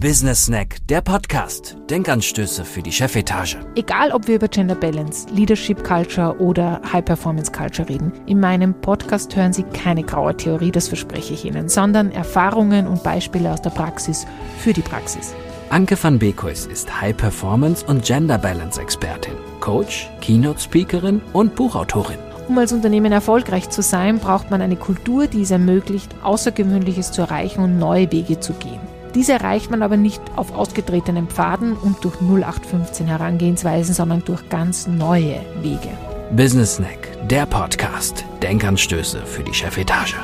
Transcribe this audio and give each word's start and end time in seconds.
Business 0.00 0.46
Snack, 0.46 0.78
der 0.88 1.02
Podcast. 1.02 1.76
Denkanstöße 1.90 2.64
für 2.64 2.80
die 2.80 2.90
Chefetage. 2.90 3.58
Egal, 3.74 4.12
ob 4.12 4.26
wir 4.26 4.36
über 4.36 4.48
Gender 4.48 4.74
Balance, 4.74 5.28
Leadership 5.28 5.84
Culture 5.84 6.38
oder 6.38 6.80
High 6.90 7.04
Performance 7.04 7.52
Culture 7.52 7.86
reden, 7.86 8.10
in 8.24 8.40
meinem 8.40 8.72
Podcast 8.72 9.36
hören 9.36 9.52
Sie 9.52 9.62
keine 9.62 10.02
graue 10.02 10.34
Theorie, 10.34 10.70
das 10.70 10.88
verspreche 10.88 11.34
ich 11.34 11.44
Ihnen, 11.44 11.68
sondern 11.68 12.12
Erfahrungen 12.12 12.86
und 12.86 13.02
Beispiele 13.02 13.52
aus 13.52 13.60
der 13.60 13.70
Praxis 13.70 14.26
für 14.60 14.72
die 14.72 14.80
Praxis. 14.80 15.34
Anke 15.68 16.02
van 16.02 16.18
Beekhuis 16.18 16.64
ist 16.64 16.98
High 16.98 17.18
Performance 17.18 17.84
und 17.84 18.02
Gender 18.02 18.38
Balance 18.38 18.80
Expertin, 18.80 19.34
Coach, 19.60 20.08
Keynote 20.22 20.60
Speakerin 20.60 21.20
und 21.34 21.54
Buchautorin. 21.56 22.18
Um 22.48 22.56
als 22.56 22.72
Unternehmen 22.72 23.12
erfolgreich 23.12 23.68
zu 23.68 23.82
sein, 23.82 24.18
braucht 24.18 24.50
man 24.50 24.62
eine 24.62 24.76
Kultur, 24.76 25.26
die 25.26 25.42
es 25.42 25.50
ermöglicht, 25.50 26.14
Außergewöhnliches 26.22 27.12
zu 27.12 27.20
erreichen 27.20 27.62
und 27.62 27.78
neue 27.78 28.10
Wege 28.10 28.40
zu 28.40 28.54
gehen. 28.54 28.80
Diese 29.14 29.32
erreicht 29.32 29.70
man 29.70 29.82
aber 29.82 29.96
nicht 29.96 30.22
auf 30.36 30.52
ausgetretenen 30.52 31.26
Pfaden 31.26 31.72
und 31.72 32.04
durch 32.04 32.20
0815 32.20 33.08
Herangehensweisen, 33.08 33.92
sondern 33.92 34.24
durch 34.24 34.48
ganz 34.48 34.86
neue 34.86 35.40
Wege. 35.62 35.90
Business 36.30 36.76
Snack, 36.76 37.08
der 37.28 37.44
Podcast. 37.46 38.24
Denkanstöße 38.40 39.26
für 39.26 39.42
die 39.42 39.52
Chefetage. 39.52 40.14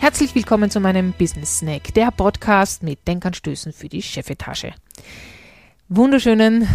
Herzlich 0.00 0.34
willkommen 0.34 0.70
zu 0.70 0.80
meinem 0.80 1.12
Business 1.12 1.58
Snack, 1.58 1.92
der 1.94 2.10
Podcast 2.10 2.82
mit 2.82 3.06
Denkanstößen 3.06 3.74
für 3.74 3.88
die 3.90 4.02
Chefetage. 4.02 4.72
Wunderschönen 5.90 6.66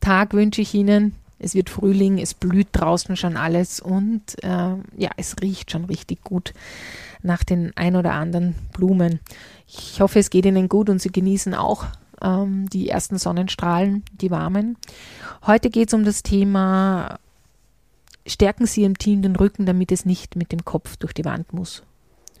Tag 0.00 0.34
wünsche 0.34 0.60
ich 0.60 0.74
Ihnen. 0.74 1.14
Es 1.38 1.54
wird 1.54 1.68
Frühling, 1.70 2.18
es 2.18 2.34
blüht 2.34 2.68
draußen 2.72 3.16
schon 3.16 3.36
alles 3.36 3.80
und 3.80 4.42
äh, 4.42 4.74
ja, 4.96 5.10
es 5.16 5.36
riecht 5.42 5.70
schon 5.70 5.84
richtig 5.84 6.22
gut 6.24 6.54
nach 7.22 7.44
den 7.44 7.72
ein 7.76 7.96
oder 7.96 8.12
anderen 8.12 8.54
Blumen. 8.72 9.20
Ich 9.66 10.00
hoffe, 10.00 10.18
es 10.18 10.30
geht 10.30 10.46
Ihnen 10.46 10.68
gut 10.68 10.88
und 10.88 11.00
Sie 11.00 11.12
genießen 11.12 11.54
auch 11.54 11.84
ähm, 12.22 12.68
die 12.70 12.88
ersten 12.88 13.18
Sonnenstrahlen, 13.18 14.04
die 14.12 14.30
warmen. 14.30 14.76
Heute 15.46 15.70
geht 15.70 15.88
es 15.88 15.94
um 15.94 16.04
das 16.04 16.22
Thema, 16.22 17.18
stärken 18.26 18.66
Sie 18.66 18.84
im 18.84 18.96
Team 18.96 19.22
den 19.22 19.36
Rücken, 19.36 19.66
damit 19.66 19.92
es 19.92 20.06
nicht 20.06 20.36
mit 20.36 20.52
dem 20.52 20.64
Kopf 20.64 20.96
durch 20.96 21.12
die 21.12 21.24
Wand 21.24 21.52
muss. 21.52 21.82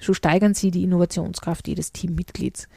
So 0.00 0.14
steigern 0.14 0.54
Sie 0.54 0.70
die 0.70 0.84
Innovationskraft 0.84 1.68
jedes 1.68 1.92
Teammitglieds. 1.92 2.68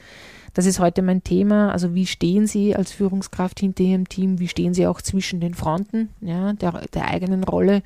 Das 0.54 0.66
ist 0.66 0.80
heute 0.80 1.02
mein 1.02 1.24
Thema. 1.24 1.72
Also 1.72 1.94
wie 1.94 2.06
stehen 2.06 2.48
Sie 2.48 2.76
als 2.76 2.92
Führungskraft 2.92 3.60
hinter 3.60 3.84
Ihrem 3.84 4.10
Team? 4.10 4.40
Wie 4.40 4.48
stehen 4.48 4.74
Sie 4.74 4.88
auch 4.88 5.02
zwischen 5.02 5.40
den 5.40 5.54
Fronten 5.54 6.10
ja, 6.22 6.54
der, 6.54 6.86
der 6.94 7.08
eigenen 7.08 7.44
Rolle 7.44 7.84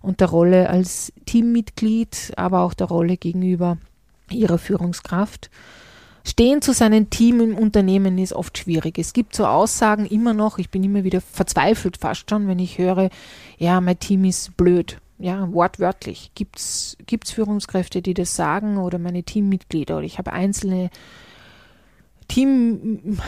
und 0.00 0.20
der 0.20 0.28
Rolle 0.28 0.70
als 0.70 1.12
Teammitglied, 1.26 2.32
aber 2.36 2.60
auch 2.60 2.74
der 2.74 2.86
Rolle 2.86 3.16
gegenüber 3.16 3.78
Ihrer 4.30 4.58
Führungskraft? 4.58 5.50
Stehen 6.24 6.60
zu 6.60 6.72
seinem 6.72 7.08
Team 7.08 7.40
im 7.40 7.56
Unternehmen 7.56 8.18
ist 8.18 8.34
oft 8.34 8.58
schwierig. 8.58 8.98
Es 8.98 9.12
gibt 9.12 9.34
so 9.34 9.46
Aussagen 9.46 10.04
immer 10.04 10.34
noch, 10.34 10.58
ich 10.58 10.70
bin 10.70 10.84
immer 10.84 11.02
wieder 11.02 11.20
verzweifelt 11.20 11.96
fast 11.96 12.28
schon, 12.28 12.46
wenn 12.46 12.58
ich 12.58 12.78
höre, 12.78 13.08
ja, 13.58 13.80
mein 13.80 13.98
Team 13.98 14.24
ist 14.24 14.56
blöd. 14.56 14.98
Ja, 15.20 15.52
wortwörtlich. 15.52 16.32
Gibt 16.34 16.58
es 16.58 16.96
Führungskräfte, 17.26 18.00
die 18.00 18.14
das 18.14 18.36
sagen 18.36 18.78
oder 18.78 18.98
meine 18.98 19.22
Teammitglieder 19.22 19.98
oder 19.98 20.06
ich 20.06 20.16
habe 20.16 20.32
einzelne 20.32 20.88
Team, 22.26 23.18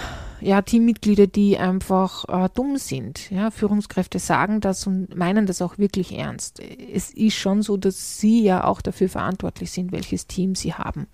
ja, 0.40 0.62
Teammitglieder, 0.62 1.26
die 1.26 1.58
einfach 1.58 2.24
äh, 2.28 2.48
dumm 2.54 2.78
sind. 2.78 3.30
Ja, 3.30 3.50
Führungskräfte 3.50 4.18
sagen 4.20 4.60
das 4.60 4.86
und 4.86 5.14
meinen 5.16 5.44
das 5.44 5.60
auch 5.60 5.76
wirklich 5.76 6.16
ernst. 6.16 6.60
Es 6.60 7.10
ist 7.10 7.34
schon 7.34 7.62
so, 7.62 7.76
dass 7.76 8.18
sie 8.18 8.42
ja 8.42 8.64
auch 8.64 8.80
dafür 8.80 9.08
verantwortlich 9.08 9.70
sind, 9.70 9.92
welches 9.92 10.28
Team 10.28 10.54
sie 10.54 10.72
haben, 10.72 11.08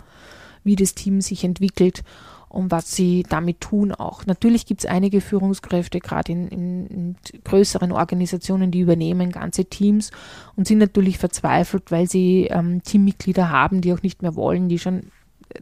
wie 0.62 0.76
das 0.76 0.94
Team 0.94 1.20
sich 1.22 1.42
entwickelt 1.42 2.04
und 2.48 2.70
was 2.70 2.94
sie 2.94 3.24
damit 3.28 3.60
tun 3.60 3.92
auch. 3.92 4.24
Natürlich 4.27 4.66
gibt 4.66 4.80
es 4.80 4.91
einige 4.91 5.20
Führungskräfte, 5.20 6.00
gerade 6.00 6.32
in, 6.32 6.48
in, 6.48 6.86
in, 6.86 7.16
größeren 7.44 7.92
Organisationen, 7.92 8.70
die 8.70 8.80
übernehmen 8.80 9.30
ganze 9.30 9.67
Teams 9.67 10.11
und 10.56 10.67
sind 10.67 10.78
natürlich 10.78 11.18
verzweifelt, 11.18 11.90
weil 11.90 12.08
sie 12.08 12.46
ähm, 12.50 12.83
Teammitglieder 12.83 13.50
haben, 13.50 13.80
die 13.80 13.92
auch 13.92 14.02
nicht 14.02 14.23
mehr 14.23 14.34
wollen, 14.34 14.68
die 14.68 14.78
schon 14.78 15.11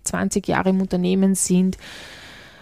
20 0.03 0.47
Jahre 0.47 0.71
im 0.71 0.81
Unternehmen 0.81 1.34
sind, 1.34 1.77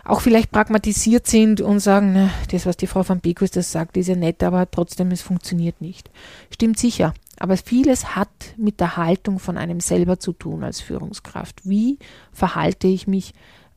auch 0.04 0.20
vielleicht 0.20 0.50
pragmatisiert 0.50 1.26
sind 1.26 1.62
und 1.62 1.80
sagen, 1.80 2.12
na, 2.12 2.30
das, 2.50 2.66
was 2.66 2.76
die 2.76 2.86
Frau 2.86 3.08
van 3.08 3.20
Beekus 3.20 3.50
das 3.50 3.72
sagt, 3.72 3.96
ist 3.96 4.08
ja 4.08 4.16
nett, 4.16 4.42
aber 4.42 4.70
trotzdem, 4.70 5.10
es 5.10 5.22
funktioniert 5.22 5.80
nicht. 5.80 6.10
Stimmt 6.50 6.78
sicher. 6.78 7.14
Aber 7.38 7.56
vieles 7.56 8.14
hat 8.14 8.28
mit 8.56 8.80
der 8.80 8.96
Haltung 8.96 9.38
von 9.38 9.56
einem 9.56 9.80
selber 9.80 10.18
zu 10.20 10.32
tun 10.32 10.62
als 10.62 10.80
Führungskraft. 10.80 11.62
Wie 11.64 11.98
verhalte 12.32 12.86
ich 12.86 13.06
mich 13.06 13.32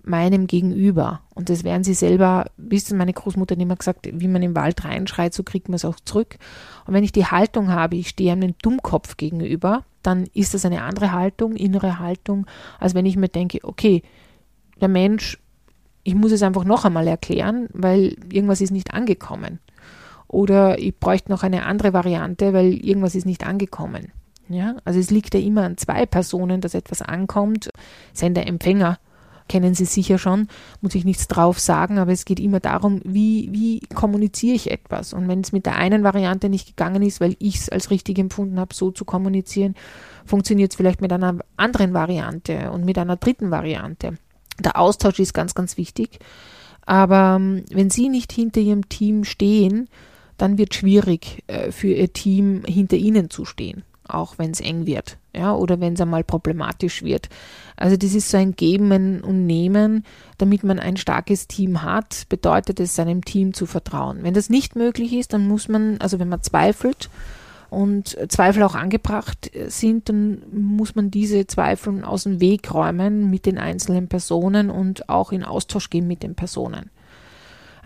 meinem 0.08 0.48
Gegenüber? 0.48 1.22
Und 1.36 1.50
das 1.50 1.64
werden 1.64 1.84
Sie 1.84 1.94
selber 1.94 2.46
wissen. 2.58 2.98
Meine 2.98 3.14
Großmutter 3.14 3.56
hat 3.56 3.62
immer 3.62 3.76
gesagt, 3.76 4.10
wie 4.12 4.28
man 4.28 4.42
im 4.42 4.56
Wald 4.56 4.86
reinschreit, 4.86 5.34
so 5.34 5.44
kriegt 5.44 5.70
man 5.70 5.76
es 5.76 5.86
auch 5.86 6.00
zurück. 6.00 6.38
Und 6.86 6.94
wenn 6.94 7.04
ich 7.04 7.12
die 7.12 7.26
Haltung 7.26 7.70
habe, 7.70 7.96
ich 7.96 8.10
stehe 8.10 8.32
einem 8.32 8.56
Dummkopf 8.62 9.18
gegenüber, 9.18 9.84
dann 10.04 10.26
ist 10.34 10.54
das 10.54 10.66
eine 10.66 10.84
andere 10.84 11.12
Haltung, 11.12 11.56
innere 11.56 12.00
Haltung, 12.00 12.46
als 12.80 12.96
wenn 12.96 13.06
ich 13.06 13.18
mir 13.18 13.30
denke, 13.30 13.60
okay, 13.64 14.04
der 14.80 14.88
Mensch, 14.88 15.38
ich 16.04 16.16
muss 16.16 16.32
es 16.32 16.44
einfach 16.44 16.64
noch 16.64 16.86
einmal 16.86 17.08
erklären, 17.08 17.68
weil 17.74 18.16
irgendwas 18.32 18.62
ist 18.62 18.72
nicht 18.72 18.94
angekommen. 18.94 19.60
Oder 20.28 20.80
ich 20.80 20.98
bräuchte 20.98 21.32
noch 21.32 21.44
eine 21.44 21.66
andere 21.66 21.94
Variante, 21.94 22.54
weil 22.54 22.74
irgendwas 22.74 23.16
ist 23.16 23.26
nicht 23.26 23.46
angekommen. 23.46 24.12
Ja, 24.50 24.78
also 24.86 25.00
es 25.00 25.12
liegt 25.12 25.34
ja 25.34 25.42
immer 25.42 25.64
an 25.64 25.78
zwei 25.78 26.06
Personen, 26.06 26.62
dass 26.62 26.74
etwas 26.74 27.02
ankommt. 27.02 27.70
Sender, 28.14 28.48
Empfänger 28.48 28.98
kennen 29.48 29.74
Sie 29.74 29.86
sicher 29.86 30.18
schon, 30.18 30.48
muss 30.82 30.96
ich 30.96 31.06
nichts 31.06 31.28
drauf 31.28 31.60
sagen, 31.60 31.98
aber 31.98 32.12
es 32.12 32.26
geht 32.26 32.40
immer 32.40 32.60
darum, 32.60 33.02
wie, 33.04 33.50
wie 33.52 33.80
kommuniziere 33.94 34.56
ich 34.56 34.72
etwas. 34.72 35.14
Und 35.14 35.28
wenn 35.28 35.42
es 35.42 35.52
mit 35.52 35.66
der 35.66 35.76
einen 35.76 36.04
Variante 36.04 36.50
nicht 36.50 36.68
gegangen 36.68 37.02
ist, 37.02 37.22
weil 37.22 37.36
ich 37.40 37.56
es 37.56 37.70
als 37.70 37.90
richtig 37.92 38.20
empfunden 38.20 38.60
habe, 38.60 38.74
so 38.74 38.92
zu 38.92 39.06
kommunizieren, 39.06 39.76
funktioniert 40.26 40.72
es 40.72 40.78
vielleicht 40.78 41.02
mit 41.02 41.12
einer 41.14 41.38
anderen 41.56 41.94
Variante 41.94 42.72
und 42.72 42.86
mit 42.86 42.98
einer 42.98 43.16
dritten 43.16 43.52
Variante. 43.52 44.18
Der 44.64 44.80
Austausch 44.80 45.20
ist 45.20 45.34
ganz, 45.34 45.56
ganz 45.56 45.78
wichtig. 45.78 46.20
Aber 46.86 47.38
ähm, 47.40 47.66
wenn 47.72 47.90
Sie 47.90 48.10
nicht 48.10 48.32
hinter 48.32 48.62
Ihrem 48.62 48.88
Team 48.90 49.24
stehen, 49.24 49.90
dann 50.38 50.58
wird 50.58 50.74
es 50.74 50.80
schwierig 50.80 51.44
äh, 51.48 51.72
für 51.72 51.90
Ihr 51.90 52.14
Team 52.14 52.64
hinter 52.66 52.98
Ihnen 52.98 53.30
zu 53.30 53.46
stehen 53.46 53.84
auch 54.08 54.38
wenn 54.38 54.52
es 54.52 54.62
eng 54.62 54.86
wird, 54.86 55.18
ja, 55.38 55.54
oder 55.54 55.80
wenn 55.80 55.94
es 55.94 56.02
einmal 56.02 56.24
problematisch 56.24 57.04
wird. 57.04 57.30
Also 57.76 57.96
das 57.96 58.14
ist 58.14 58.30
so 58.30 58.38
ein 58.38 58.56
Geben 58.56 59.22
und 59.22 59.46
Nehmen, 59.46 60.04
damit 60.38 60.64
man 60.64 60.80
ein 60.80 60.98
starkes 60.98 61.48
Team 61.48 61.84
hat, 61.84 62.26
bedeutet 62.30 62.80
es 62.80 62.96
seinem 62.96 63.24
Team 63.24 63.54
zu 63.54 63.66
vertrauen. 63.66 64.20
Wenn 64.24 64.34
das 64.34 64.50
nicht 64.50 64.76
möglich 64.76 65.14
ist, 65.14 65.34
dann 65.34 65.48
muss 65.48 65.68
man, 65.68 65.98
also 66.00 66.20
wenn 66.20 66.30
man 66.30 66.42
zweifelt 66.42 67.10
und 67.70 68.18
Zweifel 68.30 68.64
auch 68.64 68.76
angebracht 68.76 69.52
sind, 69.68 70.10
dann 70.10 70.42
muss 70.52 70.96
man 70.96 71.12
diese 71.12 71.46
Zweifel 71.48 72.04
aus 72.04 72.24
dem 72.24 72.40
Weg 72.40 72.74
räumen 72.74 73.30
mit 73.30 73.46
den 73.46 73.58
einzelnen 73.58 74.08
Personen 74.08 74.70
und 74.70 75.10
auch 75.10 75.32
in 75.32 75.44
Austausch 75.44 75.90
gehen 75.90 76.08
mit 76.08 76.24
den 76.24 76.36
Personen. 76.36 76.90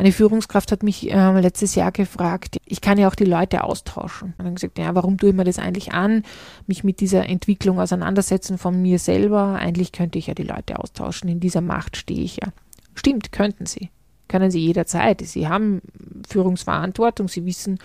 Eine 0.02 0.14
Führungskraft 0.14 0.72
hat 0.72 0.82
mich 0.82 1.12
äh, 1.12 1.40
letztes 1.42 1.76
Jahr 1.76 1.92
gefragt, 1.92 2.58
ich 2.66 2.82
kann 2.82 2.98
ja 2.98 3.08
auch 3.08 3.14
die 3.14 3.24
Leute 3.24 3.64
austauschen. 3.64 4.34
Und 4.36 4.46
dann 4.46 4.56
gesagt, 4.56 4.80
ja, 4.80 4.96
warum 4.96 5.20
tue 5.20 5.30
ich 5.30 5.36
mir 5.36 5.44
das 5.44 5.60
eigentlich 5.60 5.94
an, 5.94 6.24
mich 6.66 6.84
mit 6.84 7.02
dieser 7.02 7.30
Entwicklung 7.30 7.80
auseinandersetzen 7.80 8.58
von 8.58 8.82
mir 8.82 8.98
selber? 8.98 9.60
Eigentlich 9.60 9.92
könnte 9.92 10.18
ich 10.18 10.26
ja 10.26 10.34
die 10.34 10.42
Leute 10.42 10.80
austauschen. 10.80 11.30
In 11.30 11.40
dieser 11.40 11.62
Macht 11.62 11.98
stehe 11.98 12.24
ich 12.24 12.38
ja. 12.38 12.52
Stimmt, 12.96 13.32
könnten 13.32 13.68
Sie. 13.68 13.92
Können 14.28 14.50
Sie 14.50 14.62
jederzeit. 14.62 15.22
Sie 15.22 15.48
haben 15.48 15.84
Führungsverantwortung. 16.28 17.28
Sie 17.28 17.46
wissen, 17.46 17.78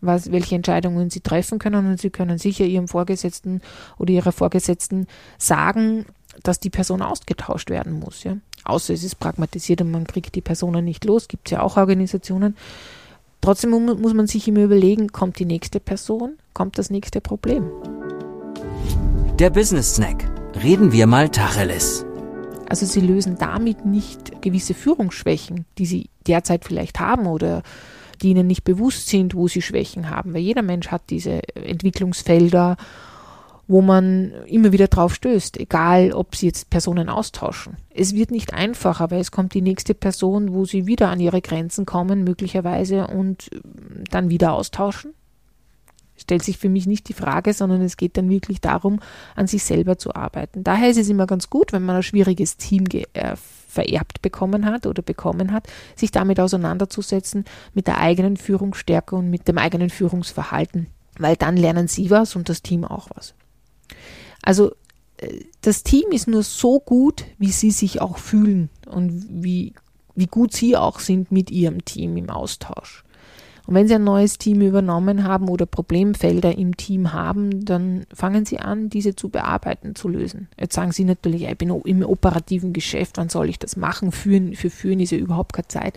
was, 0.00 0.30
welche 0.30 0.54
Entscheidungen 0.54 1.10
Sie 1.10 1.22
treffen 1.22 1.58
können 1.58 1.88
und 1.88 2.00
Sie 2.00 2.10
können 2.10 2.38
sicher 2.38 2.66
Ihrem 2.66 2.86
Vorgesetzten 2.86 3.62
oder 3.98 4.12
Ihrer 4.12 4.30
Vorgesetzten 4.30 5.08
sagen, 5.38 6.06
dass 6.44 6.60
die 6.60 6.70
Person 6.70 7.02
ausgetauscht 7.02 7.68
werden 7.68 7.98
muss. 7.98 8.22
Ja? 8.22 8.36
Außer 8.64 8.94
es 8.94 9.04
ist 9.04 9.16
pragmatisiert 9.16 9.80
und 9.82 9.90
man 9.90 10.06
kriegt 10.06 10.34
die 10.34 10.40
Personen 10.40 10.84
nicht 10.84 11.04
los, 11.04 11.28
gibt 11.28 11.48
es 11.48 11.52
ja 11.52 11.62
auch 11.62 11.76
Organisationen. 11.76 12.56
Trotzdem 13.40 13.70
muss 13.70 14.14
man 14.14 14.26
sich 14.26 14.48
immer 14.48 14.62
überlegen, 14.62 15.08
kommt 15.08 15.38
die 15.38 15.44
nächste 15.44 15.78
Person, 15.78 16.38
kommt 16.54 16.78
das 16.78 16.88
nächste 16.88 17.20
Problem. 17.20 17.70
Der 19.38 19.50
Business 19.50 19.96
Snack. 19.96 20.24
Reden 20.62 20.92
wir 20.92 21.06
mal 21.06 21.28
Tacheles. 21.28 22.06
Also 22.68 22.86
sie 22.86 23.00
lösen 23.00 23.36
damit 23.38 23.84
nicht 23.84 24.40
gewisse 24.40 24.72
Führungsschwächen, 24.72 25.66
die 25.76 25.86
sie 25.86 26.08
derzeit 26.26 26.64
vielleicht 26.64 27.00
haben 27.00 27.26
oder 27.26 27.62
die 28.22 28.30
ihnen 28.30 28.46
nicht 28.46 28.64
bewusst 28.64 29.08
sind, 29.08 29.34
wo 29.34 29.48
sie 29.48 29.60
Schwächen 29.60 30.08
haben. 30.08 30.32
Weil 30.32 30.40
jeder 30.40 30.62
Mensch 30.62 30.88
hat 30.88 31.02
diese 31.10 31.42
Entwicklungsfelder 31.54 32.76
wo 33.66 33.80
man 33.80 34.32
immer 34.46 34.72
wieder 34.72 34.88
drauf 34.88 35.14
stößt, 35.14 35.58
egal 35.58 36.12
ob 36.12 36.36
sie 36.36 36.46
jetzt 36.46 36.70
Personen 36.70 37.08
austauschen. 37.08 37.76
Es 37.90 38.14
wird 38.14 38.30
nicht 38.30 38.52
einfacher, 38.52 39.10
weil 39.10 39.20
es 39.20 39.30
kommt 39.30 39.54
die 39.54 39.62
nächste 39.62 39.94
Person, 39.94 40.52
wo 40.52 40.64
sie 40.64 40.86
wieder 40.86 41.08
an 41.08 41.20
ihre 41.20 41.40
Grenzen 41.40 41.86
kommen, 41.86 42.24
möglicherweise, 42.24 43.06
und 43.06 43.50
dann 44.10 44.28
wieder 44.28 44.52
austauschen. 44.52 45.14
stellt 46.16 46.44
sich 46.44 46.58
für 46.58 46.68
mich 46.68 46.86
nicht 46.86 47.08
die 47.08 47.14
Frage, 47.14 47.54
sondern 47.54 47.80
es 47.80 47.96
geht 47.96 48.16
dann 48.16 48.28
wirklich 48.28 48.60
darum, 48.60 49.00
an 49.34 49.46
sich 49.46 49.64
selber 49.64 49.98
zu 49.98 50.14
arbeiten. 50.14 50.62
Daher 50.62 50.90
ist 50.90 50.98
es 50.98 51.08
immer 51.08 51.26
ganz 51.26 51.50
gut, 51.50 51.72
wenn 51.72 51.84
man 51.84 51.96
ein 51.96 52.02
schwieriges 52.02 52.56
Team 52.56 52.84
äh, 53.14 53.36
vererbt 53.36 54.22
bekommen 54.22 54.66
hat 54.66 54.86
oder 54.86 55.02
bekommen 55.02 55.52
hat, 55.52 55.66
sich 55.96 56.12
damit 56.12 56.38
auseinanderzusetzen 56.38 57.44
mit 57.72 57.88
der 57.88 57.98
eigenen 57.98 58.36
Führungsstärke 58.36 59.16
und 59.16 59.30
mit 59.30 59.48
dem 59.48 59.58
eigenen 59.58 59.90
Führungsverhalten, 59.90 60.86
weil 61.18 61.34
dann 61.34 61.56
lernen 61.56 61.88
sie 61.88 62.10
was 62.10 62.36
und 62.36 62.48
das 62.48 62.62
Team 62.62 62.84
auch 62.84 63.08
was. 63.14 63.34
Also 64.42 64.72
äh, 65.18 65.40
das 65.62 65.82
Team 65.82 66.10
ist 66.10 66.28
nur 66.28 66.42
so 66.42 66.80
gut, 66.80 67.24
wie 67.38 67.52
sie 67.52 67.70
sich 67.70 68.00
auch 68.00 68.18
fühlen 68.18 68.68
und 68.86 69.26
wie, 69.30 69.74
wie 70.14 70.26
gut 70.26 70.52
sie 70.52 70.76
auch 70.76 71.00
sind 71.00 71.32
mit 71.32 71.50
ihrem 71.50 71.84
Team 71.84 72.16
im 72.16 72.30
Austausch. 72.30 73.04
Und 73.66 73.74
wenn 73.74 73.88
Sie 73.88 73.94
ein 73.94 74.04
neues 74.04 74.36
Team 74.36 74.60
übernommen 74.60 75.24
haben 75.24 75.48
oder 75.48 75.64
Problemfelder 75.64 76.56
im 76.56 76.76
Team 76.76 77.14
haben, 77.14 77.64
dann 77.64 78.04
fangen 78.12 78.44
Sie 78.44 78.60
an, 78.60 78.90
diese 78.90 79.16
zu 79.16 79.30
bearbeiten, 79.30 79.94
zu 79.94 80.08
lösen. 80.08 80.48
Jetzt 80.60 80.74
sagen 80.74 80.92
Sie 80.92 81.04
natürlich, 81.04 81.44
ich 81.44 81.58
bin 81.58 81.70
im 81.70 82.02
operativen 82.02 82.74
Geschäft, 82.74 83.16
wann 83.16 83.30
soll 83.30 83.48
ich 83.48 83.58
das 83.58 83.76
machen? 83.76 84.12
Führen, 84.12 84.54
für 84.54 84.68
Führen 84.68 85.00
ist 85.00 85.12
ja 85.12 85.18
überhaupt 85.18 85.54
keine 85.54 85.68
Zeit. 85.68 85.94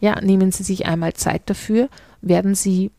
Ja, 0.00 0.18
nehmen 0.20 0.50
Sie 0.50 0.62
sich 0.62 0.86
einmal 0.86 1.12
Zeit 1.12 1.42
dafür, 1.46 1.90
werden 2.22 2.54
Sie 2.54 2.90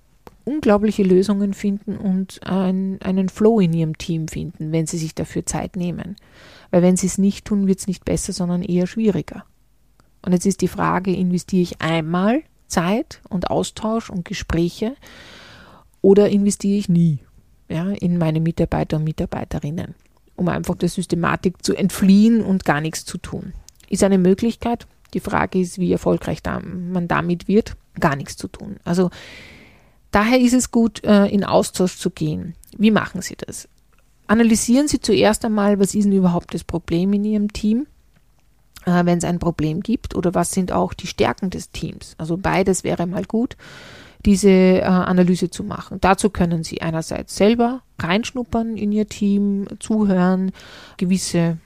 unglaubliche 0.45 1.03
Lösungen 1.03 1.53
finden 1.53 1.97
und 1.97 2.39
ein, 2.43 2.99
einen 3.01 3.29
Flow 3.29 3.59
in 3.59 3.73
Ihrem 3.73 3.97
Team 3.97 4.27
finden, 4.27 4.71
wenn 4.71 4.87
Sie 4.87 4.97
sich 4.97 5.15
dafür 5.15 5.45
Zeit 5.45 5.75
nehmen. 5.75 6.15
Weil 6.71 6.81
wenn 6.81 6.97
Sie 6.97 7.07
es 7.07 7.17
nicht 7.17 7.45
tun, 7.45 7.67
wird 7.67 7.79
es 7.79 7.87
nicht 7.87 8.05
besser, 8.05 8.33
sondern 8.33 8.63
eher 8.63 8.87
schwieriger. 8.87 9.45
Und 10.21 10.33
jetzt 10.33 10.45
ist 10.45 10.61
die 10.61 10.67
Frage, 10.67 11.15
investiere 11.15 11.61
ich 11.61 11.81
einmal 11.81 12.43
Zeit 12.67 13.21
und 13.29 13.49
Austausch 13.49 14.09
und 14.09 14.25
Gespräche 14.25 14.95
oder 16.01 16.29
investiere 16.29 16.77
ich 16.77 16.89
nie 16.89 17.19
ja, 17.69 17.89
in 17.91 18.17
meine 18.17 18.39
Mitarbeiter 18.39 18.97
und 18.97 19.03
Mitarbeiterinnen, 19.03 19.95
um 20.35 20.47
einfach 20.49 20.75
der 20.75 20.89
Systematik 20.89 21.63
zu 21.63 21.75
entfliehen 21.75 22.43
und 22.43 22.65
gar 22.65 22.81
nichts 22.81 23.05
zu 23.05 23.17
tun. 23.17 23.53
Ist 23.89 24.03
eine 24.03 24.17
Möglichkeit. 24.17 24.87
Die 25.13 25.19
Frage 25.19 25.59
ist, 25.59 25.79
wie 25.79 25.91
erfolgreich 25.91 26.39
man 26.45 27.07
damit 27.07 27.47
wird, 27.47 27.75
gar 27.99 28.15
nichts 28.15 28.37
zu 28.37 28.47
tun. 28.47 28.77
Also 28.83 29.09
daher 30.11 30.39
ist 30.39 30.53
es 30.53 30.71
gut, 30.71 31.03
äh, 31.03 31.25
in 31.27 31.43
Austausch 31.43 31.97
zu 31.97 32.09
gehen. 32.09 32.55
Wie 32.77 32.91
machen 32.91 33.21
Sie 33.21 33.35
das? 33.35 33.67
Analysieren 34.27 34.87
Sie 34.87 34.99
zuerst 34.99 35.43
einmal, 35.45 35.79
was 35.79 35.95
ist 35.95 36.05
denn 36.05 36.13
überhaupt 36.13 36.53
das 36.53 36.63
Problem 36.63 37.13
in 37.13 37.23
Ihrem 37.23 37.51
Team? 37.51 37.87
äh, 38.85 39.05
wenn 39.05 39.17
es 39.17 39.23
ein 39.23 39.39
Problem 39.39 39.81
gibt 39.81 40.15
oder 40.15 40.33
was 40.33 40.51
sind 40.51 40.71
auch 40.71 40.93
die 40.93 41.07
Stärken 41.07 41.49
des 41.49 41.71
Teams. 41.71 42.15
Also 42.17 42.37
beides 42.37 42.83
wäre 42.83 43.07
mal 43.07 43.25
gut, 43.25 43.57
diese 44.25 44.49
äh, 44.49 44.83
Analyse 44.83 45.49
zu 45.49 45.63
machen. 45.63 45.99
Dazu 46.01 46.29
können 46.29 46.63
Sie 46.63 46.81
einerseits 46.81 47.35
selber 47.35 47.81
reinschnuppern 47.99 48.75
in 48.77 48.91
Ihr 48.91 49.07
Team, 49.07 49.67
zuhören, 49.79 50.51
gewisse 50.97 51.57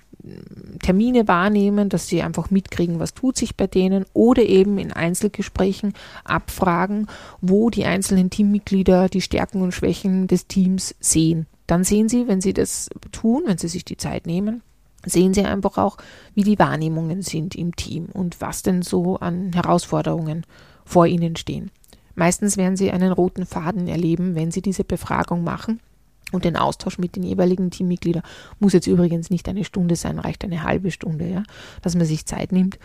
Termine 0.81 1.27
wahrnehmen, 1.27 1.89
dass 1.89 2.07
sie 2.07 2.21
einfach 2.21 2.49
mitkriegen, 2.49 2.99
was 2.99 3.13
tut 3.13 3.37
sich 3.37 3.57
bei 3.57 3.67
denen 3.67 4.05
oder 4.13 4.43
eben 4.43 4.77
in 4.77 4.93
Einzelgesprächen 4.93 5.93
abfragen, 6.23 7.07
wo 7.41 7.69
die 7.69 7.85
einzelnen 7.85 8.29
Teammitglieder 8.29 9.09
die 9.09 9.21
Stärken 9.21 9.61
und 9.61 9.73
Schwächen 9.73 10.27
des 10.27 10.47
Teams 10.47 10.95
sehen. 10.99 11.45
Dann 11.67 11.83
sehen 11.83 12.07
sie, 12.07 12.27
wenn 12.27 12.41
sie 12.41 12.53
das 12.53 12.89
tun, 13.11 13.43
wenn 13.45 13.57
sie 13.57 13.67
sich 13.67 13.83
die 13.83 13.97
Zeit 13.97 14.25
nehmen, 14.25 14.61
sehen 15.05 15.33
Sie 15.33 15.43
einfach 15.43 15.77
auch, 15.77 15.97
wie 16.33 16.43
die 16.43 16.59
Wahrnehmungen 16.59 17.21
sind 17.21 17.55
im 17.55 17.75
Team 17.75 18.07
und 18.13 18.39
was 18.39 18.63
denn 18.63 18.81
so 18.81 19.17
an 19.17 19.51
Herausforderungen 19.53 20.45
vor 20.85 21.07
Ihnen 21.07 21.35
stehen. 21.35 21.71
Meistens 22.15 22.57
werden 22.57 22.77
Sie 22.77 22.91
einen 22.91 23.11
roten 23.11 23.45
Faden 23.45 23.87
erleben, 23.87 24.35
wenn 24.35 24.51
Sie 24.51 24.61
diese 24.61 24.83
Befragung 24.83 25.43
machen 25.43 25.81
und 26.33 26.45
den 26.45 26.57
Austausch 26.57 26.97
mit 26.97 27.15
den 27.15 27.23
jeweiligen 27.23 27.71
Teammitgliedern. 27.71 28.23
Muss 28.59 28.73
jetzt 28.73 28.87
übrigens 28.87 29.29
nicht 29.29 29.47
eine 29.47 29.63
Stunde 29.63 29.95
sein, 29.95 30.19
reicht 30.19 30.43
eine 30.43 30.63
halbe 30.63 30.91
Stunde, 30.91 31.27
ja, 31.27 31.43
dass 31.81 31.95
man 31.95 32.05
sich 32.05 32.25
Zeit 32.25 32.51
nimmt. 32.51 32.79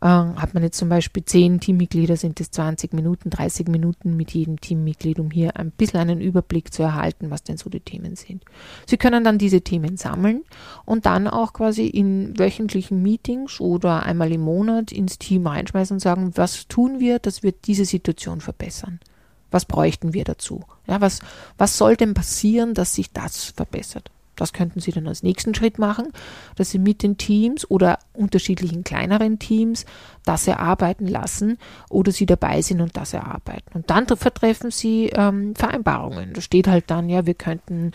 Äh, 0.00 0.06
hat 0.06 0.54
man 0.54 0.62
jetzt 0.62 0.78
zum 0.78 0.88
Beispiel 0.88 1.24
zehn 1.24 1.58
Teammitglieder, 1.58 2.16
sind 2.16 2.40
es 2.40 2.50
20 2.50 2.92
Minuten, 2.92 3.30
30 3.30 3.68
Minuten 3.68 4.16
mit 4.16 4.32
jedem 4.32 4.60
Teammitglied, 4.60 5.18
um 5.18 5.30
hier 5.30 5.56
ein 5.56 5.70
bisschen 5.70 6.00
einen 6.00 6.20
Überblick 6.20 6.72
zu 6.72 6.82
erhalten, 6.82 7.30
was 7.30 7.42
denn 7.42 7.56
so 7.56 7.68
die 7.68 7.80
Themen 7.80 8.14
sind. 8.14 8.44
Sie 8.86 8.96
können 8.96 9.24
dann 9.24 9.38
diese 9.38 9.60
Themen 9.60 9.96
sammeln 9.96 10.44
und 10.84 11.06
dann 11.06 11.26
auch 11.26 11.52
quasi 11.52 11.86
in 11.86 12.38
wöchentlichen 12.38 13.02
Meetings 13.02 13.60
oder 13.60 14.04
einmal 14.04 14.32
im 14.32 14.42
Monat 14.42 14.92
ins 14.92 15.18
Team 15.18 15.46
reinschmeißen 15.46 15.96
und 15.96 16.00
sagen, 16.00 16.32
was 16.34 16.68
tun 16.68 17.00
wir, 17.00 17.18
dass 17.18 17.42
wir 17.42 17.52
diese 17.52 17.84
Situation 17.84 18.40
verbessern. 18.40 19.00
Was 19.50 19.64
bräuchten 19.64 20.14
wir 20.14 20.24
dazu? 20.24 20.64
Ja, 20.86 21.00
was, 21.00 21.20
was 21.56 21.78
soll 21.78 21.96
denn 21.96 22.14
passieren, 22.14 22.74
dass 22.74 22.94
sich 22.94 23.12
das 23.12 23.44
verbessert? 23.44 24.10
Das 24.38 24.52
könnten 24.52 24.80
Sie 24.80 24.92
dann 24.92 25.08
als 25.08 25.22
nächsten 25.22 25.54
Schritt 25.54 25.78
machen, 25.78 26.12
dass 26.54 26.70
Sie 26.70 26.78
mit 26.78 27.02
den 27.02 27.18
Teams 27.18 27.68
oder 27.68 27.98
unterschiedlichen 28.14 28.84
kleineren 28.84 29.38
Teams 29.38 29.84
das 30.24 30.46
erarbeiten 30.46 31.06
lassen 31.06 31.58
oder 31.90 32.12
Sie 32.12 32.26
dabei 32.26 32.62
sind 32.62 32.80
und 32.80 32.96
das 32.96 33.12
erarbeiten. 33.14 33.70
Und 33.74 33.90
dann 33.90 34.06
vertreffen 34.06 34.70
Sie 34.70 35.10
ähm, 35.14 35.54
Vereinbarungen. 35.56 36.32
Da 36.34 36.40
steht 36.40 36.68
halt 36.68 36.84
dann, 36.88 37.08
ja, 37.08 37.26
wir 37.26 37.34
könnten 37.34 37.92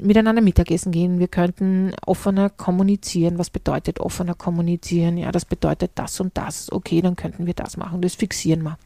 miteinander 0.00 0.42
Mittagessen 0.42 0.92
gehen, 0.92 1.18
wir 1.18 1.28
könnten 1.28 1.92
offener 2.04 2.50
kommunizieren. 2.50 3.38
Was 3.38 3.50
bedeutet 3.50 4.00
offener 4.00 4.34
kommunizieren? 4.34 5.16
Ja, 5.16 5.32
das 5.32 5.46
bedeutet 5.46 5.92
das 5.94 6.20
und 6.20 6.36
das. 6.36 6.70
Okay, 6.70 7.00
dann 7.00 7.16
könnten 7.16 7.46
wir 7.46 7.54
das 7.54 7.76
machen. 7.76 8.02
Das 8.02 8.14
fixieren 8.14 8.62
wir 8.62 8.76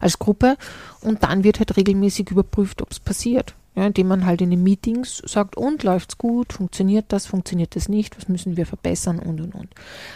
als 0.00 0.18
Gruppe 0.18 0.56
und 1.00 1.22
dann 1.22 1.44
wird 1.44 1.58
halt 1.58 1.76
regelmäßig 1.76 2.30
überprüft, 2.30 2.82
ob 2.82 2.90
es 2.90 3.00
passiert. 3.00 3.54
Ja, 3.76 3.88
indem 3.88 4.06
man 4.06 4.24
halt 4.24 4.40
in 4.40 4.50
den 4.50 4.62
Meetings 4.62 5.20
sagt, 5.26 5.56
und 5.56 5.82
läuft's 5.82 6.16
gut, 6.16 6.52
funktioniert 6.52 7.06
das, 7.08 7.26
funktioniert 7.26 7.74
das 7.74 7.88
nicht, 7.88 8.16
was 8.16 8.28
müssen 8.28 8.56
wir 8.56 8.66
verbessern 8.66 9.18
und 9.18 9.40
und 9.40 9.52
und. 9.52 9.68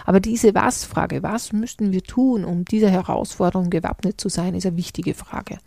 Aber 0.07 0.21
diese 0.21 0.55
Was-Frage, 0.55 1.25
was 1.25 1.53
müssten 1.53 1.91
wir 1.91 2.05
tun, 2.05 2.45
um 2.45 2.65
dieser 2.65 2.89
Herausforderung 2.89 3.69
gewappnet 3.69 4.21
zu 4.21 4.29
sein, 4.29 4.55
ist 4.55 4.65
eine 4.65 4.77
wichtige 4.77 5.13
Frage. 5.13 5.59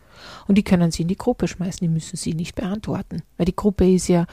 Und 0.48 0.58
die 0.58 0.64
können 0.64 0.92
Sie 0.92 1.02
in 1.02 1.10
die 1.10 1.18
Gruppe 1.18 1.50
schmeißen, 1.50 1.86
die 1.86 1.94
müssen 1.94 2.16
Sie 2.16 2.34
nicht 2.34 2.56
beantworten, 2.56 3.24
weil 3.36 3.46
die 3.46 3.56
Gruppe 3.58 3.92
ist 3.92 4.08
ja 4.08 4.26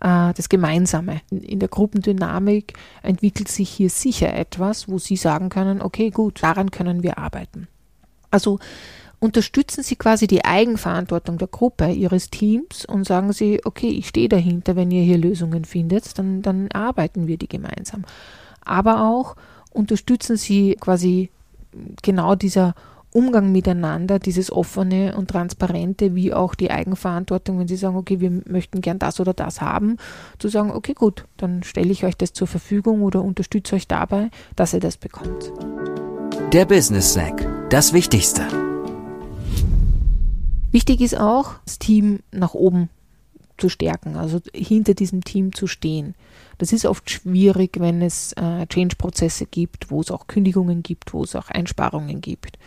äh, 0.00 0.32
das 0.34 0.48
Gemeinsame. 0.48 1.20
In 1.30 1.60
der 1.60 1.68
Gruppendynamik 1.68 2.74
entwickelt 3.02 3.48
sich 3.48 3.70
hier 3.70 3.90
sicher 3.90 4.34
etwas, 4.34 4.88
wo 4.88 4.98
Sie 4.98 5.16
sagen 5.16 5.50
können, 5.50 5.80
okay, 5.82 6.10
gut, 6.10 6.42
daran 6.42 6.72
können 6.72 7.04
wir 7.04 7.18
arbeiten. 7.18 7.68
Also 8.34 8.58
unterstützen 9.20 9.84
Sie 9.84 9.94
quasi 9.94 10.26
die 10.26 10.44
Eigenverantwortung 10.44 11.38
der 11.38 11.46
Gruppe, 11.46 11.92
Ihres 11.92 12.30
Teams 12.30 12.84
und 12.84 13.06
sagen 13.06 13.32
Sie, 13.32 13.60
okay, 13.64 13.88
ich 13.88 14.08
stehe 14.08 14.28
dahinter, 14.28 14.74
wenn 14.74 14.90
ihr 14.90 15.04
hier 15.04 15.18
Lösungen 15.18 15.64
findet, 15.64 16.18
dann, 16.18 16.42
dann 16.42 16.68
arbeiten 16.72 17.28
wir 17.28 17.38
die 17.38 17.46
gemeinsam. 17.46 18.04
Aber 18.64 19.08
auch 19.08 19.36
unterstützen 19.70 20.36
Sie 20.36 20.76
quasi 20.80 21.30
genau 22.02 22.34
dieser 22.34 22.74
Umgang 23.12 23.52
miteinander, 23.52 24.18
dieses 24.18 24.50
offene 24.50 25.16
und 25.16 25.30
transparente, 25.30 26.16
wie 26.16 26.34
auch 26.34 26.56
die 26.56 26.72
Eigenverantwortung, 26.72 27.60
wenn 27.60 27.68
Sie 27.68 27.76
sagen, 27.76 27.94
okay, 27.94 28.18
wir 28.18 28.32
möchten 28.46 28.80
gern 28.80 28.98
das 28.98 29.20
oder 29.20 29.32
das 29.32 29.60
haben, 29.60 29.98
zu 30.40 30.48
sagen, 30.48 30.72
okay, 30.72 30.94
gut, 30.94 31.24
dann 31.36 31.62
stelle 31.62 31.92
ich 31.92 32.04
euch 32.04 32.16
das 32.16 32.32
zur 32.32 32.48
Verfügung 32.48 33.02
oder 33.02 33.22
unterstütze 33.22 33.76
euch 33.76 33.86
dabei, 33.86 34.30
dass 34.56 34.74
ihr 34.74 34.80
das 34.80 34.96
bekommt. 34.96 35.52
Der 36.52 36.64
Business 36.64 37.12
Snack 37.12 37.53
das 37.74 37.92
Wichtigste. 37.92 38.46
Wichtig 40.70 41.00
ist 41.00 41.18
auch, 41.18 41.54
das 41.64 41.80
Team 41.80 42.20
nach 42.30 42.54
oben 42.54 42.88
zu 43.58 43.68
stärken, 43.68 44.14
also 44.14 44.38
hinter 44.54 44.94
diesem 44.94 45.24
Team 45.24 45.52
zu 45.52 45.66
stehen. 45.66 46.14
Das 46.58 46.72
ist 46.72 46.86
oft 46.86 47.10
schwierig, 47.10 47.80
wenn 47.80 48.00
es 48.00 48.32
äh, 48.34 48.64
Change-Prozesse 48.68 49.46
gibt, 49.46 49.90
wo 49.90 50.00
es 50.00 50.12
auch 50.12 50.28
Kündigungen 50.28 50.84
gibt, 50.84 51.12
wo 51.14 51.24
es 51.24 51.34
auch 51.34 51.48
Einsparungen 51.48 52.20
gibt. 52.20 52.60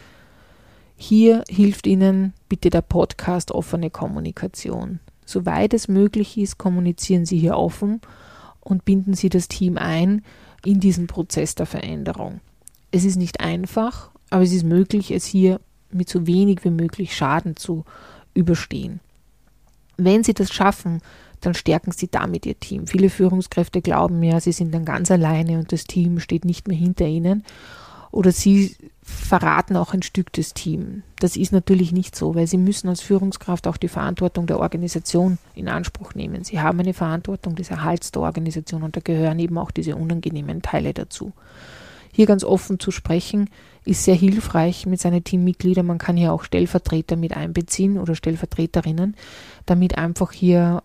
Hier 0.98 1.46
hilft 1.48 1.88
Ihnen 1.88 2.34
bitte 2.50 2.70
der 2.70 2.82
Podcast 2.82 3.52
offene 3.52 3.90
Kommunikation. 3.90 5.00
Soweit 5.26 5.74
es 5.74 5.88
möglich 5.88 6.38
ist, 6.38 6.58
kommunizieren 6.58 7.26
Sie 7.26 7.40
hier 7.40 7.56
offen 7.56 8.02
und 8.60 8.84
binden 8.84 9.14
Sie 9.14 9.30
das 9.30 9.48
Team 9.48 9.78
ein 9.78 10.26
in 10.66 10.82
diesen 10.82 11.08
Prozess 11.08 11.56
der 11.56 11.66
Veränderung. 11.66 12.42
Es 12.92 13.06
ist 13.06 13.16
nicht 13.16 13.40
einfach, 13.40 14.12
aber 14.30 14.44
es 14.44 14.54
ist 14.54 14.64
möglich, 14.64 15.12
es 15.12 15.26
hier 15.26 15.60
mit 15.92 16.10
so 16.10 16.28
wenig 16.28 16.64
wie 16.64 16.70
möglich 16.70 17.16
Schaden 17.16 17.56
zu 17.56 17.86
überstehen. 18.34 19.00
Wenn 19.98 20.24
Sie 20.24 20.34
das 20.34 20.54
schaffen, 20.54 21.02
dann 21.42 21.54
stärken 21.54 21.92
Sie 21.92 22.08
damit 22.08 22.46
Ihr 22.46 22.60
Team. 22.60 22.88
Viele 22.88 23.10
Führungskräfte 23.10 23.82
glauben 23.82 24.22
ja, 24.24 24.40
sie 24.40 24.52
sind 24.52 24.74
dann 24.74 24.86
ganz 24.86 25.12
alleine 25.12 25.58
und 25.58 25.72
das 25.72 25.86
Team 25.86 26.20
steht 26.20 26.46
nicht 26.46 26.68
mehr 26.68 26.78
hinter 26.78 27.06
ihnen. 27.06 27.44
Oder 28.12 28.32
sie 28.32 28.76
verraten 29.04 29.76
auch 29.76 29.94
ein 29.94 30.02
Stück 30.02 30.32
des 30.34 30.54
Teams. 30.54 31.04
Das 31.20 31.36
ist 31.36 31.52
natürlich 31.52 31.92
nicht 31.92 32.16
so, 32.16 32.36
weil 32.36 32.48
sie 32.48 32.58
müssen 32.58 32.88
als 32.88 33.02
Führungskraft 33.02 33.68
auch 33.68 33.78
die 33.78 33.90
Verantwortung 33.90 34.48
der 34.48 34.60
Organisation 34.60 35.38
in 35.56 35.68
Anspruch 35.68 36.16
nehmen. 36.16 36.44
Sie 36.44 36.60
haben 36.60 36.80
eine 36.80 36.94
Verantwortung 36.94 37.56
des 37.56 37.70
Erhalts 37.70 38.12
der 38.12 38.22
Organisation 38.22 38.84
und 38.84 38.96
da 38.96 39.02
gehören 39.02 39.40
eben 39.40 39.58
auch 39.58 39.72
diese 39.72 39.96
unangenehmen 39.96 40.62
Teile 40.62 40.94
dazu. 40.94 41.34
Hier 42.18 42.26
ganz 42.26 42.44
offen 42.44 42.80
zu 42.80 42.90
sprechen, 42.90 43.48
ist 43.86 44.04
sehr 44.04 44.16
hilfreich 44.16 44.88
mit 44.88 45.00
seinen 45.00 45.24
Teammitgliedern. 45.24 45.86
Man 45.86 46.00
kann 46.00 46.18
hier 46.18 46.34
auch 46.34 46.44
Stellvertreter 46.44 47.16
mit 47.16 47.38
einbeziehen 47.38 48.00
oder 48.00 48.16
Stellvertreterinnen, 48.16 49.16
damit 49.68 50.00
einfach 50.00 50.32
hier 50.32 50.82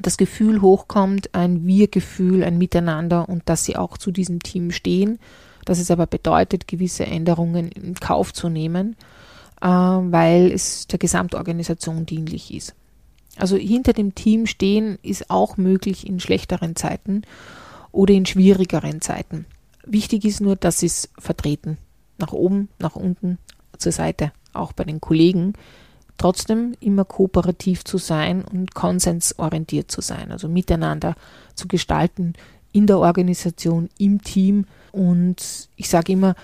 das 0.00 0.18
Gefühl 0.18 0.62
hochkommt, 0.62 1.34
ein 1.34 1.66
Wir-Gefühl, 1.66 2.44
ein 2.44 2.58
Miteinander 2.58 3.28
und 3.28 3.42
dass 3.46 3.64
sie 3.64 3.76
auch 3.76 3.98
zu 3.98 4.12
diesem 4.12 4.40
Team 4.40 4.70
stehen, 4.70 5.18
dass 5.64 5.80
es 5.80 5.90
aber 5.90 6.06
bedeutet, 6.06 6.68
gewisse 6.68 7.06
Änderungen 7.06 7.72
in 7.72 7.94
Kauf 7.94 8.32
zu 8.32 8.48
nehmen, 8.48 8.94
äh, 9.60 9.66
weil 9.66 10.52
es 10.52 10.86
der 10.86 11.00
Gesamtorganisation 11.00 12.06
dienlich 12.06 12.54
ist. 12.54 12.76
Also 13.36 13.56
hinter 13.56 13.94
dem 13.94 14.14
Team 14.14 14.46
stehen 14.46 14.96
ist 15.02 15.28
auch 15.28 15.56
möglich 15.56 16.06
in 16.06 16.20
schlechteren 16.20 16.76
Zeiten 16.76 17.22
oder 17.90 18.14
in 18.14 18.26
schwierigeren 18.26 19.00
Zeiten. 19.00 19.44
Wichtig 19.88 20.24
ist 20.24 20.40
nur, 20.40 20.56
dass 20.56 20.80
sie 20.80 20.86
es 20.86 21.08
vertreten. 21.18 21.78
Nach 22.18 22.32
oben, 22.32 22.68
nach 22.78 22.96
unten, 22.96 23.38
zur 23.78 23.92
Seite, 23.92 24.32
auch 24.52 24.72
bei 24.72 24.84
den 24.84 25.00
Kollegen. 25.00 25.54
Trotzdem 26.18 26.74
immer 26.80 27.04
kooperativ 27.04 27.84
zu 27.84 27.96
sein 27.96 28.44
und 28.44 28.74
konsensorientiert 28.74 29.90
zu 29.90 30.00
sein, 30.00 30.32
also 30.32 30.48
miteinander 30.48 31.14
zu 31.54 31.68
gestalten 31.68 32.34
in 32.72 32.86
der 32.86 32.98
Organisation, 32.98 33.88
im 33.98 34.20
Team. 34.20 34.66
Und 34.92 35.68
ich 35.76 35.88
sage 35.88 36.12
immer, 36.12 36.34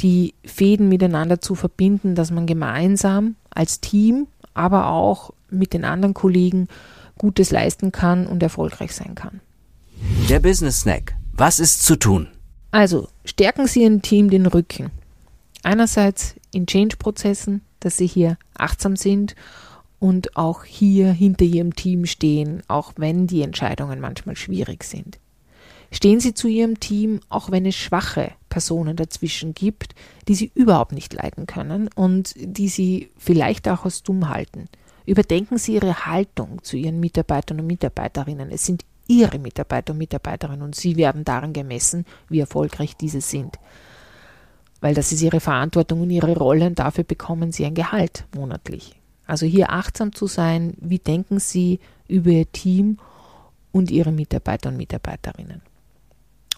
die 0.00 0.34
Fäden 0.44 0.88
miteinander 0.88 1.40
zu 1.40 1.54
verbinden, 1.54 2.14
dass 2.14 2.30
man 2.30 2.46
gemeinsam 2.46 3.36
als 3.50 3.80
Team, 3.80 4.26
aber 4.54 4.88
auch 4.88 5.32
mit 5.50 5.72
den 5.72 5.84
anderen 5.84 6.14
Kollegen 6.14 6.68
Gutes 7.18 7.50
leisten 7.50 7.90
kann 7.90 8.26
und 8.26 8.42
erfolgreich 8.42 8.94
sein 8.94 9.14
kann. 9.14 9.40
Der 10.28 10.40
Business 10.40 10.80
Snack. 10.80 11.14
Was 11.32 11.58
ist 11.58 11.82
zu 11.82 11.96
tun? 11.96 12.28
Also 12.70 13.08
stärken 13.24 13.66
Sie 13.66 13.82
Ihrem 13.82 14.02
Team 14.02 14.30
den 14.30 14.46
Rücken. 14.46 14.90
Einerseits 15.62 16.36
in 16.52 16.66
Change-Prozessen, 16.66 17.62
dass 17.80 17.96
Sie 17.96 18.06
hier 18.06 18.38
achtsam 18.56 18.96
sind 18.96 19.34
und 19.98 20.36
auch 20.36 20.64
hier 20.64 21.12
hinter 21.12 21.44
Ihrem 21.44 21.74
Team 21.74 22.06
stehen, 22.06 22.62
auch 22.68 22.92
wenn 22.96 23.26
die 23.26 23.42
Entscheidungen 23.42 24.00
manchmal 24.00 24.36
schwierig 24.36 24.84
sind. 24.84 25.18
Stehen 25.92 26.20
Sie 26.20 26.34
zu 26.34 26.46
Ihrem 26.46 26.78
Team, 26.78 27.20
auch 27.28 27.50
wenn 27.50 27.66
es 27.66 27.74
schwache 27.74 28.32
Personen 28.48 28.96
dazwischen 28.96 29.54
gibt, 29.54 29.94
die 30.28 30.34
Sie 30.34 30.52
überhaupt 30.54 30.92
nicht 30.92 31.12
leiden 31.12 31.46
können 31.46 31.88
und 31.94 32.34
die 32.36 32.68
Sie 32.68 33.10
vielleicht 33.18 33.68
auch 33.68 33.84
aus 33.84 34.02
dumm 34.04 34.28
halten. 34.28 34.68
Überdenken 35.04 35.58
Sie 35.58 35.74
Ihre 35.74 36.06
Haltung 36.06 36.62
zu 36.62 36.76
Ihren 36.76 37.00
Mitarbeitern 37.00 37.58
und 37.58 37.66
Mitarbeiterinnen. 37.66 38.50
Es 38.50 38.64
sind 38.64 38.84
Ihre 39.10 39.38
Mitarbeiter 39.38 39.92
und 39.92 39.98
Mitarbeiterinnen 39.98 40.62
und 40.62 40.74
Sie 40.74 40.96
werden 40.96 41.24
daran 41.24 41.52
gemessen, 41.52 42.06
wie 42.28 42.40
erfolgreich 42.40 42.96
diese 42.96 43.20
sind. 43.20 43.58
Weil 44.80 44.94
das 44.94 45.12
ist 45.12 45.22
Ihre 45.22 45.40
Verantwortung 45.40 46.02
und 46.02 46.10
Ihre 46.10 46.36
Rolle 46.36 46.66
und 46.66 46.78
dafür 46.78 47.04
bekommen 47.04 47.52
Sie 47.52 47.64
ein 47.64 47.74
Gehalt 47.74 48.24
monatlich. 48.34 48.94
Also 49.26 49.46
hier 49.46 49.70
achtsam 49.70 50.14
zu 50.14 50.26
sein, 50.26 50.74
wie 50.80 50.98
denken 50.98 51.38
Sie 51.38 51.80
über 52.08 52.30
Ihr 52.30 52.50
Team 52.50 52.98
und 53.72 53.90
Ihre 53.90 54.12
Mitarbeiter 54.12 54.70
und 54.70 54.76
Mitarbeiterinnen. 54.76 55.62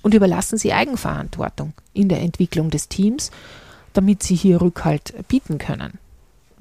Und 0.02 0.14
überlassen 0.14 0.59
Sie 0.59 0.73
Eigenverantwortung 0.73 1.75
in 1.92 2.09
der 2.09 2.21
Entwicklung 2.21 2.71
des 2.71 2.88
Teams, 2.88 3.30
damit 3.92 4.23
Sie 4.23 4.35
hier 4.35 4.61
Rückhalt 4.61 5.14
bieten 5.28 5.59
können 5.59 5.99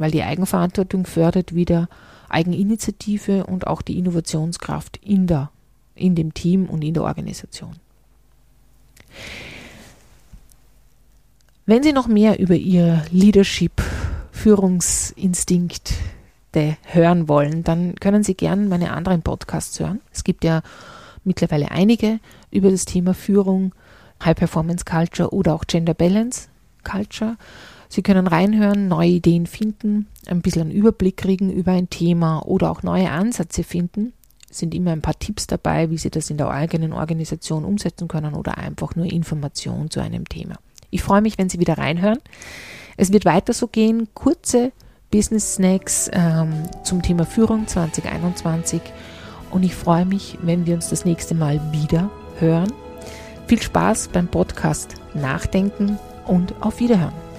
weil 0.01 0.10
die 0.10 0.24
Eigenverantwortung 0.24 1.05
fördert 1.05 1.53
wieder 1.53 1.88
Eigeninitiative 2.27 3.45
und 3.45 3.67
auch 3.67 3.83
die 3.83 4.00
Innovationskraft 4.00 4.98
in, 4.98 5.27
der, 5.27 5.51
in 6.01 6.15
dem 6.15 6.34
Team 6.34 6.65
und 6.65 6.84
in 6.84 6.93
der 6.93 7.03
Organisation. 7.03 7.75
Wenn 11.65 11.84
Sie 11.84 11.93
noch 11.93 12.08
mehr 12.08 12.39
über 12.39 12.55
Ihr 12.55 13.05
Leadership, 13.12 13.81
Führungsinstinkt 14.31 15.93
hören 16.84 17.29
wollen, 17.29 17.63
dann 17.63 17.96
können 17.96 18.24
Sie 18.24 18.36
gerne 18.36 18.65
meine 18.65 18.91
anderen 18.91 19.22
Podcasts 19.22 19.79
hören. 19.79 20.01
Es 20.12 20.24
gibt 20.24 20.43
ja 20.43 20.63
mittlerweile 21.24 21.72
einige 21.72 22.20
über 22.50 22.72
das 22.72 22.86
Thema 22.86 23.13
Führung, 23.13 23.74
High 24.24 24.36
Performance 24.36 24.84
Culture 24.84 25.34
oder 25.34 25.53
auch 25.53 25.65
Gender 25.65 25.93
Balance 25.93 26.50
Culture. 26.84 27.38
Sie 27.88 28.01
können 28.01 28.27
reinhören, 28.27 28.88
neue 28.88 29.10
Ideen 29.10 29.46
finden, 29.48 30.08
ein 30.25 30.41
bisschen 30.41 30.63
einen 30.63 30.72
Überblick 30.72 31.17
kriegen 31.17 31.51
über 31.51 31.74
ein 31.74 31.89
Thema 31.89 32.39
oder 32.39 32.72
auch 32.72 32.84
neue 32.84 33.10
Ansätze 33.10 33.63
finden. 33.63 34.13
Sind 34.51 34.75
immer 34.75 34.91
ein 34.91 35.01
paar 35.01 35.17
Tipps 35.17 35.48
dabei, 35.48 35.89
wie 35.89 35.98
Sie 35.98 36.12
das 36.12 36.29
in 36.29 36.38
der 36.38 36.50
eigenen 36.50 36.93
Organisation 36.93 37.65
umsetzen 37.65 38.08
können 38.08 38.36
oder 38.36 38.58
einfach 38.58 38.96
nur 38.96 39.05
Informationen 39.05 39.89
zu 39.89 40.00
einem 40.01 40.27
Thema. 40.29 40.55
Ich 40.91 41.01
freue 41.01 41.22
mich, 41.22 41.38
wenn 41.38 41.50
Sie 41.50 41.60
wieder 41.60 41.77
reinhören. 41.77 42.20
Es 42.98 43.12
wird 43.12 43.25
weiter 43.25 43.53
so 43.53 43.67
gehen, 43.67 44.10
kurze 44.13 44.72
Business 45.10 45.55
Snacks 45.55 46.10
ähm, 46.13 46.63
zum 46.84 47.01
Thema 47.01 47.25
Führung 47.25 47.67
2021 47.67 48.81
und 49.51 49.63
ich 49.63 49.75
freue 49.75 50.05
mich, 50.05 50.38
wenn 50.41 50.65
wir 50.65 50.75
uns 50.75 50.89
das 50.89 51.05
nächste 51.05 51.36
Mal 51.36 51.62
wieder 51.72 52.10
hören. 52.39 52.72
Viel 53.48 53.62
Spaß 53.62 54.10
beim 54.10 54.27
Podcast 54.27 54.96
Nachdenken 55.13 56.00
und 56.25 56.53
auf 56.62 56.79
Wiederhören. 56.79 57.30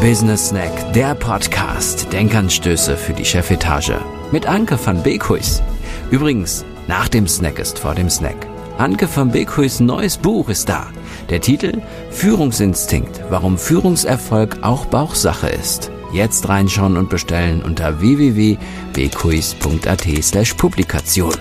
Business 0.00 0.48
Snack, 0.48 0.92
der 0.94 1.14
Podcast. 1.14 2.10
Denkanstöße 2.10 2.96
für 2.96 3.12
die 3.12 3.26
Chefetage. 3.26 4.00
Mit 4.32 4.46
Anke 4.46 4.78
van 4.82 5.02
Beekhuis. 5.02 5.62
Übrigens, 6.10 6.64
nach 6.88 7.08
dem 7.08 7.28
Snack 7.28 7.58
ist 7.58 7.78
vor 7.78 7.94
dem 7.94 8.08
Snack. 8.08 8.46
Anke 8.78 9.06
van 9.14 9.30
Beekhuis 9.30 9.78
neues 9.78 10.16
Buch 10.16 10.48
ist 10.48 10.70
da. 10.70 10.86
Der 11.28 11.42
Titel 11.42 11.82
Führungsinstinkt, 12.10 13.20
warum 13.28 13.58
Führungserfolg 13.58 14.62
auch 14.62 14.86
Bauchsache 14.86 15.50
ist. 15.50 15.90
Jetzt 16.14 16.48
reinschauen 16.48 16.96
und 16.96 17.10
bestellen 17.10 17.62
unter 17.62 18.00
www.beekhuis.at 18.00 20.08
slash 20.22 20.54
Publikation. 20.54 21.34